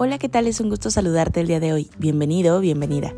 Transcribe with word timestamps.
Hola, 0.00 0.18
¿qué 0.18 0.28
tal? 0.28 0.46
Es 0.46 0.60
un 0.60 0.68
gusto 0.68 0.92
saludarte 0.92 1.40
el 1.40 1.48
día 1.48 1.58
de 1.58 1.72
hoy. 1.72 1.90
Bienvenido 1.98 2.56
o 2.56 2.60
bienvenida. 2.60 3.12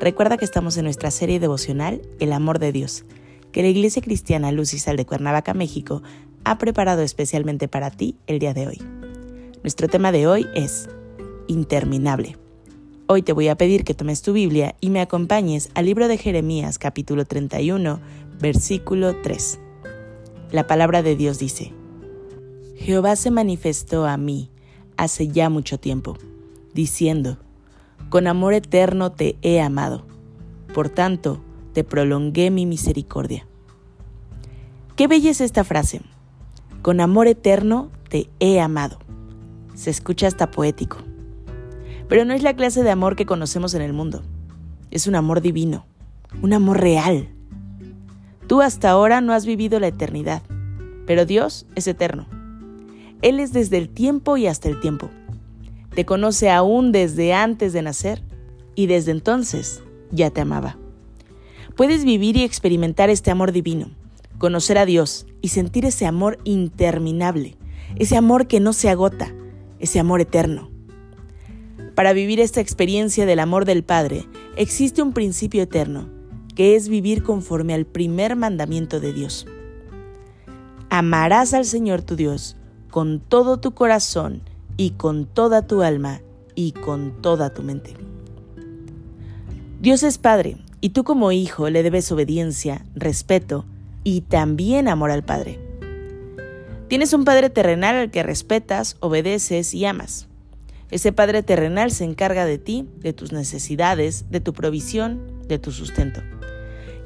Recuerda 0.00 0.36
que 0.36 0.44
estamos 0.44 0.76
en 0.76 0.84
nuestra 0.84 1.10
serie 1.10 1.40
devocional 1.40 2.02
El 2.20 2.30
amor 2.34 2.58
de 2.58 2.72
Dios, 2.72 3.06
que 3.52 3.62
la 3.62 3.68
Iglesia 3.68 4.02
Cristiana 4.02 4.52
Luz 4.52 4.74
y 4.74 4.78
Sal 4.78 4.98
de 4.98 5.06
Cuernavaca, 5.06 5.54
México, 5.54 6.02
ha 6.44 6.58
preparado 6.58 7.00
especialmente 7.00 7.68
para 7.68 7.90
ti 7.90 8.16
el 8.26 8.38
día 8.38 8.52
de 8.52 8.66
hoy. 8.66 8.82
Nuestro 9.62 9.88
tema 9.88 10.12
de 10.12 10.26
hoy 10.26 10.46
es 10.54 10.90
Interminable. 11.46 12.36
Hoy 13.06 13.22
te 13.22 13.32
voy 13.32 13.48
a 13.48 13.56
pedir 13.56 13.84
que 13.84 13.94
tomes 13.94 14.20
tu 14.20 14.34
Biblia 14.34 14.74
y 14.78 14.90
me 14.90 15.00
acompañes 15.00 15.70
al 15.72 15.86
libro 15.86 16.06
de 16.06 16.18
Jeremías 16.18 16.78
capítulo 16.78 17.24
31, 17.24 17.98
versículo 18.38 19.22
3. 19.22 19.58
La 20.52 20.66
palabra 20.66 21.02
de 21.02 21.16
Dios 21.16 21.38
dice, 21.38 21.72
Jehová 22.76 23.16
se 23.16 23.30
manifestó 23.30 24.04
a 24.04 24.18
mí 24.18 24.50
hace 24.96 25.28
ya 25.28 25.50
mucho 25.50 25.78
tiempo, 25.78 26.16
diciendo, 26.74 27.38
Con 28.08 28.26
amor 28.26 28.54
eterno 28.54 29.12
te 29.12 29.36
he 29.42 29.60
amado, 29.60 30.06
por 30.74 30.88
tanto 30.88 31.40
te 31.72 31.84
prolongué 31.84 32.50
mi 32.50 32.66
misericordia. 32.66 33.46
Qué 34.96 35.08
bella 35.08 35.30
es 35.30 35.42
esta 35.42 35.62
frase. 35.62 36.00
Con 36.80 37.00
amor 37.00 37.26
eterno 37.26 37.90
te 38.08 38.30
he 38.40 38.60
amado. 38.60 38.98
Se 39.74 39.90
escucha 39.90 40.26
hasta 40.26 40.50
poético. 40.50 40.98
Pero 42.08 42.24
no 42.24 42.32
es 42.32 42.42
la 42.42 42.54
clase 42.54 42.82
de 42.82 42.90
amor 42.90 43.16
que 43.16 43.26
conocemos 43.26 43.74
en 43.74 43.82
el 43.82 43.92
mundo. 43.92 44.22
Es 44.90 45.06
un 45.06 45.16
amor 45.16 45.42
divino, 45.42 45.84
un 46.40 46.54
amor 46.54 46.80
real. 46.80 47.28
Tú 48.46 48.62
hasta 48.62 48.88
ahora 48.88 49.20
no 49.20 49.34
has 49.34 49.44
vivido 49.44 49.80
la 49.80 49.88
eternidad, 49.88 50.42
pero 51.06 51.26
Dios 51.26 51.66
es 51.74 51.86
eterno. 51.88 52.26
Él 53.22 53.40
es 53.40 53.52
desde 53.52 53.78
el 53.78 53.88
tiempo 53.88 54.36
y 54.36 54.46
hasta 54.46 54.68
el 54.68 54.80
tiempo. 54.80 55.10
Te 55.94 56.04
conoce 56.04 56.50
aún 56.50 56.92
desde 56.92 57.32
antes 57.32 57.72
de 57.72 57.82
nacer 57.82 58.22
y 58.74 58.86
desde 58.86 59.12
entonces 59.12 59.82
ya 60.10 60.30
te 60.30 60.42
amaba. 60.42 60.76
Puedes 61.74 62.04
vivir 62.04 62.36
y 62.36 62.44
experimentar 62.44 63.10
este 63.10 63.30
amor 63.30 63.52
divino, 63.52 63.90
conocer 64.38 64.78
a 64.78 64.86
Dios 64.86 65.26
y 65.40 65.48
sentir 65.48 65.84
ese 65.84 66.06
amor 66.06 66.38
interminable, 66.44 67.56
ese 67.96 68.16
amor 68.16 68.46
que 68.46 68.60
no 68.60 68.72
se 68.72 68.90
agota, 68.90 69.34
ese 69.78 69.98
amor 69.98 70.20
eterno. 70.20 70.70
Para 71.94 72.12
vivir 72.12 72.40
esta 72.40 72.60
experiencia 72.60 73.24
del 73.24 73.40
amor 73.40 73.64
del 73.64 73.82
Padre, 73.82 74.26
existe 74.56 75.00
un 75.00 75.12
principio 75.12 75.62
eterno, 75.62 76.10
que 76.54 76.76
es 76.76 76.88
vivir 76.88 77.22
conforme 77.22 77.72
al 77.72 77.86
primer 77.86 78.36
mandamiento 78.36 79.00
de 79.00 79.14
Dios. 79.14 79.46
Amarás 80.90 81.54
al 81.54 81.64
Señor 81.64 82.02
tu 82.02 82.16
Dios 82.16 82.56
con 82.96 83.20
todo 83.20 83.58
tu 83.58 83.74
corazón 83.74 84.40
y 84.78 84.92
con 84.92 85.26
toda 85.26 85.66
tu 85.66 85.82
alma 85.82 86.22
y 86.54 86.72
con 86.72 87.20
toda 87.20 87.52
tu 87.52 87.62
mente. 87.62 87.92
Dios 89.82 90.02
es 90.02 90.16
Padre 90.16 90.56
y 90.80 90.88
tú 90.88 91.04
como 91.04 91.30
hijo 91.30 91.68
le 91.68 91.82
debes 91.82 92.10
obediencia, 92.10 92.86
respeto 92.94 93.66
y 94.02 94.22
también 94.22 94.88
amor 94.88 95.10
al 95.10 95.24
Padre. 95.24 95.60
Tienes 96.88 97.12
un 97.12 97.26
Padre 97.26 97.50
terrenal 97.50 97.96
al 97.96 98.10
que 98.10 98.22
respetas, 98.22 98.96
obedeces 99.00 99.74
y 99.74 99.84
amas. 99.84 100.26
Ese 100.90 101.12
Padre 101.12 101.42
terrenal 101.42 101.90
se 101.90 102.04
encarga 102.04 102.46
de 102.46 102.56
ti, 102.56 102.88
de 103.00 103.12
tus 103.12 103.30
necesidades, 103.30 104.30
de 104.30 104.40
tu 104.40 104.54
provisión, 104.54 105.20
de 105.46 105.58
tu 105.58 105.70
sustento. 105.70 106.22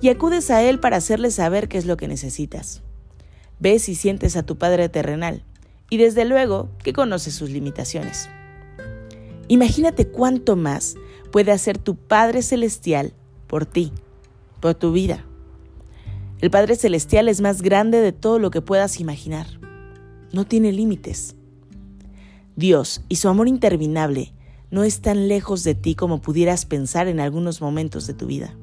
Y 0.00 0.09
acudes 0.09 0.53
a 0.53 0.62
Él 0.62 0.78
para 0.78 0.98
hacerle 0.98 1.32
saber 1.32 1.66
qué 1.66 1.78
es 1.78 1.84
lo 1.84 1.97
que 1.97 2.06
necesitas. 2.06 2.81
Ves 3.59 3.88
y 3.88 3.97
sientes 3.97 4.37
a 4.37 4.44
tu 4.44 4.56
Padre 4.56 4.88
terrenal 4.88 5.43
y 5.90 5.98
desde 5.98 6.24
luego 6.24 6.70
que 6.82 6.92
conoce 6.92 7.30
sus 7.30 7.50
limitaciones. 7.50 8.30
Imagínate 9.48 10.06
cuánto 10.06 10.56
más 10.56 10.94
puede 11.32 11.50
hacer 11.52 11.76
tu 11.76 11.96
Padre 11.96 12.42
Celestial 12.42 13.12
por 13.48 13.66
ti, 13.66 13.92
por 14.60 14.74
tu 14.74 14.92
vida. 14.92 15.24
El 16.40 16.50
Padre 16.50 16.76
Celestial 16.76 17.28
es 17.28 17.40
más 17.40 17.60
grande 17.60 18.00
de 18.00 18.12
todo 18.12 18.38
lo 18.38 18.50
que 18.50 18.62
puedas 18.62 19.00
imaginar. 19.00 19.46
No 20.32 20.46
tiene 20.46 20.72
límites. 20.72 21.34
Dios 22.56 23.02
y 23.08 23.16
su 23.16 23.28
amor 23.28 23.48
interminable 23.48 24.32
no 24.70 24.84
están 24.84 25.26
lejos 25.26 25.64
de 25.64 25.74
ti 25.74 25.96
como 25.96 26.20
pudieras 26.20 26.64
pensar 26.64 27.08
en 27.08 27.18
algunos 27.18 27.60
momentos 27.60 28.06
de 28.06 28.14
tu 28.14 28.26
vida. 28.26 28.54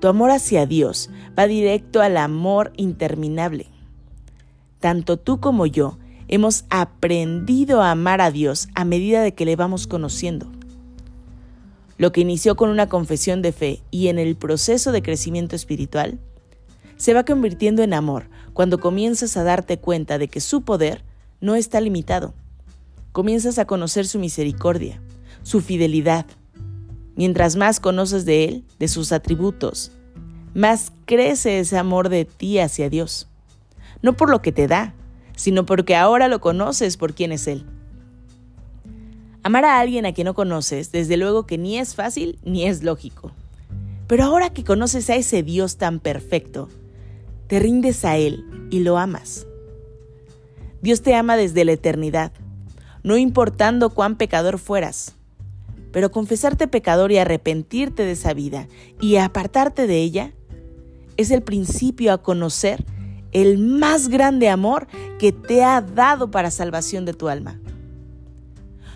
Tu 0.00 0.08
amor 0.08 0.30
hacia 0.32 0.66
Dios 0.66 1.10
va 1.38 1.46
directo 1.46 2.02
al 2.02 2.16
amor 2.16 2.72
interminable 2.76 3.68
tanto 4.84 5.16
tú 5.16 5.40
como 5.40 5.64
yo 5.64 5.96
hemos 6.28 6.66
aprendido 6.68 7.80
a 7.80 7.92
amar 7.92 8.20
a 8.20 8.30
Dios 8.30 8.68
a 8.74 8.84
medida 8.84 9.22
de 9.22 9.32
que 9.32 9.46
le 9.46 9.56
vamos 9.56 9.86
conociendo. 9.86 10.46
Lo 11.96 12.12
que 12.12 12.20
inició 12.20 12.54
con 12.54 12.68
una 12.68 12.90
confesión 12.90 13.40
de 13.40 13.52
fe 13.52 13.82
y 13.90 14.08
en 14.08 14.18
el 14.18 14.36
proceso 14.36 14.92
de 14.92 15.00
crecimiento 15.00 15.56
espiritual, 15.56 16.18
se 16.98 17.14
va 17.14 17.24
convirtiendo 17.24 17.82
en 17.82 17.94
amor 17.94 18.28
cuando 18.52 18.78
comienzas 18.78 19.38
a 19.38 19.42
darte 19.42 19.78
cuenta 19.78 20.18
de 20.18 20.28
que 20.28 20.42
su 20.42 20.64
poder 20.64 21.02
no 21.40 21.54
está 21.54 21.80
limitado. 21.80 22.34
Comienzas 23.12 23.58
a 23.58 23.64
conocer 23.64 24.06
su 24.06 24.18
misericordia, 24.18 25.00
su 25.44 25.62
fidelidad. 25.62 26.26
Mientras 27.16 27.56
más 27.56 27.80
conoces 27.80 28.26
de 28.26 28.44
Él, 28.44 28.64
de 28.78 28.88
sus 28.88 29.12
atributos, 29.12 29.92
más 30.52 30.92
crece 31.06 31.60
ese 31.60 31.78
amor 31.78 32.10
de 32.10 32.26
ti 32.26 32.58
hacia 32.58 32.90
Dios 32.90 33.30
no 34.04 34.12
por 34.12 34.28
lo 34.28 34.42
que 34.42 34.52
te 34.52 34.66
da, 34.66 34.92
sino 35.34 35.64
porque 35.64 35.96
ahora 35.96 36.28
lo 36.28 36.38
conoces 36.38 36.98
por 36.98 37.14
quién 37.14 37.32
es 37.32 37.46
Él. 37.46 37.64
Amar 39.42 39.64
a 39.64 39.80
alguien 39.80 40.04
a 40.04 40.12
quien 40.12 40.26
no 40.26 40.34
conoces, 40.34 40.92
desde 40.92 41.16
luego 41.16 41.46
que 41.46 41.56
ni 41.56 41.78
es 41.78 41.94
fácil 41.94 42.38
ni 42.44 42.66
es 42.66 42.82
lógico. 42.82 43.32
Pero 44.06 44.24
ahora 44.24 44.50
que 44.50 44.62
conoces 44.62 45.08
a 45.08 45.16
ese 45.16 45.42
Dios 45.42 45.78
tan 45.78 46.00
perfecto, 46.00 46.68
te 47.46 47.58
rindes 47.60 48.04
a 48.04 48.18
Él 48.18 48.44
y 48.70 48.80
lo 48.80 48.98
amas. 48.98 49.46
Dios 50.82 51.00
te 51.00 51.14
ama 51.14 51.38
desde 51.38 51.64
la 51.64 51.72
eternidad, 51.72 52.30
no 53.02 53.16
importando 53.16 53.88
cuán 53.88 54.16
pecador 54.16 54.58
fueras. 54.58 55.14
Pero 55.92 56.10
confesarte 56.10 56.68
pecador 56.68 57.10
y 57.10 57.16
arrepentirte 57.16 58.04
de 58.04 58.12
esa 58.12 58.34
vida 58.34 58.68
y 59.00 59.16
apartarte 59.16 59.86
de 59.86 60.02
ella 60.02 60.34
es 61.16 61.30
el 61.30 61.42
principio 61.42 62.12
a 62.12 62.18
conocer 62.18 62.84
el 63.34 63.58
más 63.58 64.08
grande 64.08 64.48
amor 64.48 64.86
que 65.18 65.32
te 65.32 65.62
ha 65.62 65.82
dado 65.82 66.30
para 66.30 66.50
salvación 66.50 67.04
de 67.04 67.12
tu 67.12 67.28
alma. 67.28 67.60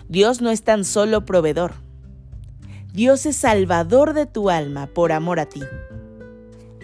Dios 0.07 0.41
no 0.41 0.49
es 0.49 0.63
tan 0.63 0.85
solo 0.85 1.25
proveedor. 1.25 1.73
Dios 2.91 3.27
es 3.27 3.35
salvador 3.35 4.13
de 4.13 4.25
tu 4.25 4.49
alma 4.49 4.87
por 4.87 5.11
amor 5.11 5.39
a 5.39 5.45
ti. 5.45 5.61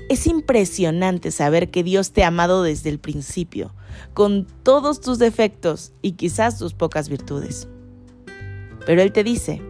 Es 0.09 0.27
impresionante 0.27 1.31
saber 1.31 1.71
que 1.71 1.83
Dios 1.83 2.11
te 2.11 2.23
ha 2.23 2.27
amado 2.27 2.61
desde 2.61 2.89
el 2.89 2.99
principio, 2.99 3.73
con 4.13 4.45
todos 4.61 5.01
tus 5.01 5.17
defectos 5.17 5.93
y 6.03 6.11
quizás 6.11 6.59
tus 6.59 6.73
pocas 6.73 7.09
virtudes. 7.09 7.67
Pero 8.85 9.01
Él 9.01 9.11
te 9.11 9.23
dice, 9.23 9.63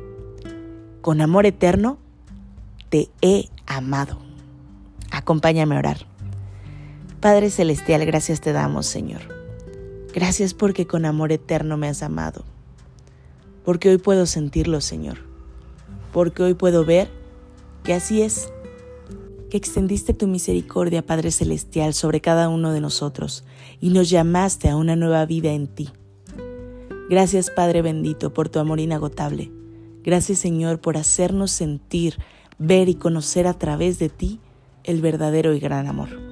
con 1.01 1.21
amor 1.21 1.45
eterno, 1.45 1.99
te 2.89 3.09
he 3.21 3.47
amado. 3.65 4.19
Acompáñame 5.11 5.75
a 5.75 5.79
orar. 5.79 6.14
Padre 7.19 7.49
Celestial, 7.49 8.05
gracias 8.05 8.41
te 8.41 8.51
damos, 8.51 8.85
Señor. 8.85 9.21
Gracias 10.13 10.53
porque 10.53 10.87
con 10.87 11.05
amor 11.05 11.31
eterno 11.31 11.75
me 11.75 11.87
has 11.87 12.03
amado. 12.03 12.43
Porque 13.63 13.89
hoy 13.89 13.97
puedo 13.97 14.25
sentirlo, 14.25 14.79
Señor. 14.79 15.17
Porque 16.13 16.43
hoy 16.43 16.53
puedo 16.53 16.85
ver 16.85 17.09
que 17.83 17.93
así 17.93 18.21
es. 18.21 18.51
Que 19.49 19.57
extendiste 19.57 20.13
tu 20.13 20.27
misericordia, 20.27 21.05
Padre 21.05 21.31
Celestial, 21.31 21.93
sobre 21.93 22.21
cada 22.21 22.49
uno 22.49 22.71
de 22.71 22.81
nosotros 22.81 23.43
y 23.79 23.89
nos 23.89 24.09
llamaste 24.09 24.69
a 24.69 24.75
una 24.75 24.95
nueva 24.95 25.25
vida 25.25 25.51
en 25.51 25.67
ti. 25.67 25.89
Gracias, 27.09 27.49
Padre 27.49 27.81
bendito, 27.81 28.33
por 28.33 28.49
tu 28.49 28.59
amor 28.59 28.79
inagotable. 28.79 29.51
Gracias, 30.03 30.39
Señor, 30.39 30.79
por 30.79 30.97
hacernos 30.97 31.51
sentir, 31.51 32.17
ver 32.57 32.89
y 32.89 32.95
conocer 32.95 33.47
a 33.47 33.53
través 33.53 33.99
de 33.99 34.09
ti 34.09 34.39
el 34.83 35.01
verdadero 35.01 35.53
y 35.53 35.59
gran 35.59 35.87
amor. 35.87 36.24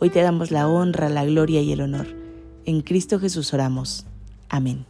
Hoy 0.00 0.10
te 0.10 0.20
damos 0.22 0.50
la 0.50 0.68
honra, 0.68 1.08
la 1.08 1.24
gloria 1.24 1.60
y 1.60 1.72
el 1.72 1.80
honor. 1.80 2.06
En 2.64 2.80
Cristo 2.80 3.18
Jesús 3.20 3.54
oramos. 3.54 4.06
Amén. 4.48 4.86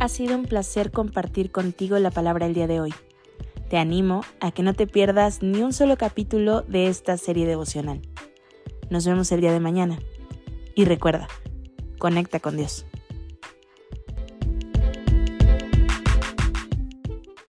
Ha 0.00 0.08
sido 0.08 0.36
un 0.36 0.44
placer 0.44 0.92
compartir 0.92 1.50
contigo 1.50 1.98
la 1.98 2.10
palabra 2.10 2.46
el 2.46 2.54
día 2.54 2.68
de 2.68 2.80
hoy. 2.80 2.94
Te 3.68 3.78
animo 3.78 4.22
a 4.40 4.52
que 4.52 4.62
no 4.62 4.72
te 4.72 4.86
pierdas 4.86 5.42
ni 5.42 5.60
un 5.60 5.72
solo 5.72 5.96
capítulo 5.96 6.62
de 6.62 6.86
esta 6.86 7.16
serie 7.18 7.46
devocional. 7.46 8.00
Nos 8.90 9.06
vemos 9.06 9.30
el 9.32 9.40
día 9.40 9.52
de 9.52 9.60
mañana. 9.60 9.98
Y 10.74 10.84
recuerda, 10.84 11.26
conecta 11.98 12.38
con 12.38 12.56
Dios. 12.56 12.86